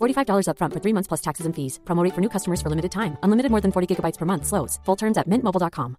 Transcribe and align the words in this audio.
$45 0.00 0.46
upfront 0.48 0.72
for 0.72 0.80
three 0.80 0.92
months 0.92 1.08
plus 1.08 1.20
taxes 1.20 1.46
and 1.46 1.54
fees. 1.54 1.78
Promo 1.84 2.02
rate 2.02 2.14
for 2.14 2.20
new 2.20 2.28
customers 2.28 2.60
for 2.62 2.68
limited 2.68 2.90
time. 2.92 3.16
Unlimited 3.22 3.50
more 3.50 3.60
than 3.60 3.72
40 3.72 3.86
gigabytes 3.94 4.18
per 4.18 4.26
month. 4.26 4.46
Slows. 4.46 4.78
Full 4.84 4.96
terms 4.96 5.16
at 5.18 5.28
mintmobile.com. 5.28 5.96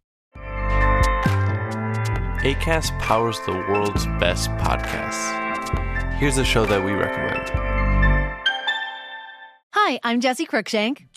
ACAST 2.43 2.97
powers 2.99 3.39
the 3.47 3.53
world's 3.53 4.05
best 4.19 4.49
podcasts. 4.51 5.33
Here's 6.13 6.37
a 6.37 6.45
show 6.45 6.65
that 6.65 6.83
we 6.83 6.91
recommend. 6.91 7.49
Hi, 9.73 9.99
I'm 10.03 10.21
Jesse 10.21 10.45
Cruikshank. 10.45 11.07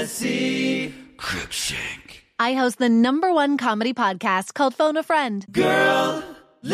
Jesse 0.00 0.94
Cruikshank. 1.16 2.20
I 2.38 2.54
host 2.54 2.78
the 2.78 2.88
number 2.88 3.32
one 3.32 3.56
comedy 3.56 3.92
podcast 3.94 4.54
called 4.54 4.74
Phone 4.74 4.96
a 4.96 5.02
Friend. 5.02 5.44
Girl, 5.50 6.22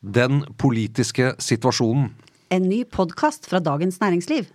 Den 0.00 0.46
politiske 0.56 1.34
situasjonen. 1.36 2.06
En 2.48 2.64
ny 2.64 2.86
podkast 2.88 3.44
fra 3.44 3.58
Dagens 3.60 3.98
Næringsliv. 4.00 4.46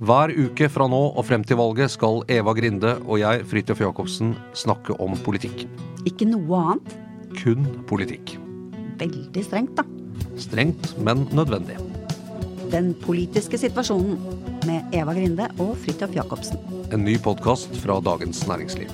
Hver 0.00 0.32
uke 0.32 0.70
fra 0.72 0.86
nå 0.88 1.00
og 1.12 1.26
frem 1.28 1.42
til 1.44 1.58
valget 1.60 1.92
skal 1.92 2.22
Eva 2.32 2.54
Grinde 2.56 2.94
og 3.04 3.20
jeg, 3.20 3.42
Fridtjof 3.44 3.82
Jacobsen, 3.84 4.32
snakke 4.56 4.96
om 4.96 5.12
politikk. 5.20 5.66
Ikke 6.08 6.24
noe 6.24 6.62
annet. 6.62 6.96
Kun 7.36 7.68
politikk. 7.84 8.38
Veldig 8.96 9.42
strengt, 9.44 9.76
da. 9.76 9.84
Strengt, 10.40 10.94
men 10.96 11.26
nødvendig. 11.36 11.76
Den 12.72 12.94
politiske 13.04 13.60
situasjonen 13.60 14.16
med 14.64 14.96
Eva 14.96 15.12
Grinde 15.12 15.50
og 15.60 15.76
Fridtjof 15.84 16.16
Jacobsen. 16.16 16.56
En 16.88 17.04
ny 17.04 17.18
podkast 17.20 17.76
fra 17.84 18.00
Dagens 18.00 18.46
Næringsliv. 18.48 18.88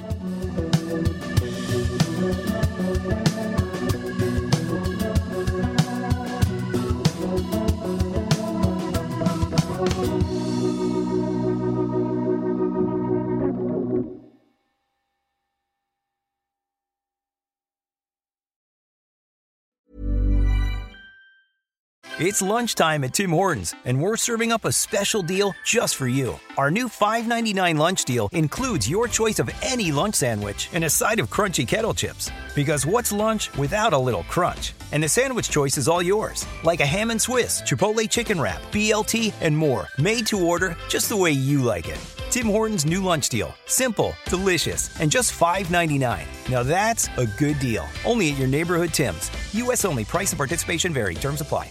It's 22.19 22.43
lunchtime 22.43 23.05
at 23.05 23.15
Tim 23.15 23.31
Hortons, 23.31 23.75
and 23.87 23.99
we're 23.99 24.19
serving 24.19 24.53
up 24.53 24.67
a 24.67 24.73
special 24.73 25.23
deal 25.23 25.55
just 25.65 25.97
for 25.97 26.07
you. 26.07 26.39
Our 26.59 26.71
new 26.71 26.89
$5.99 26.89 27.79
lunch 27.79 28.05
deal 28.05 28.29
includes 28.33 28.87
your 28.89 29.09
choice 29.09 29.39
of 29.39 29.51
any 29.63 29.93
lunch 29.93 30.17
sandwich 30.17 30.69
and 30.75 30.85
a 30.85 30.91
side 30.91 31.21
of 31.21 31.31
crunchy 31.31 31.67
kettle 31.67 31.95
chips. 31.95 32.31
Because 32.55 32.85
what's 32.85 33.13
lunch 33.13 33.51
without 33.57 33.95
a 33.95 33.99
little 33.99 34.25
crunch? 34.25 34.75
And 34.93 35.03
the 35.03 35.09
sandwich 35.09 35.49
choice 35.49 35.79
is 35.79 35.89
all 35.89 36.03
yours, 36.03 36.47
like 36.65 36.81
a 36.81 36.87
ham 36.87 37.11
and 37.11 37.21
Swiss, 37.21 37.63
Chipotle 37.63 38.09
chicken 38.09 38.39
wrap, 38.39 38.61
BLT, 38.73 39.33
and 39.41 39.57
more, 39.57 39.89
made 39.97 40.27
to 40.27 40.47
order 40.47 40.77
just 40.91 41.09
the 41.09 41.17
way 41.17 41.33
you 41.33 41.63
like 41.63 41.89
it. 41.89 42.05
Tim 42.29 42.47
Hortons' 42.47 42.85
new 42.85 43.03
lunch 43.03 43.31
deal. 43.31 43.55
Simple, 43.65 44.15
delicious, 44.27 44.95
and 45.01 45.11
just 45.11 45.33
$5.99. 45.33 46.51
Now 46.51 46.63
that's 46.63 47.09
a 47.17 47.25
good 47.39 47.59
deal. 47.59 47.87
Only 48.05 48.31
at 48.31 48.39
your 48.39 48.49
neighborhood 48.49 48.91
Tim's. 48.91 49.31
U.S. 49.55 49.87
only. 49.87 50.05
Price 50.05 50.33
and 50.33 50.39
participation 50.39 50.93
vary. 50.93 51.15
Terms 51.15 51.41
apply. 51.41 51.71